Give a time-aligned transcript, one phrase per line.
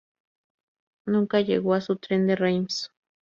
[1.05, 2.89] Nunca llegó a su tren de Reims.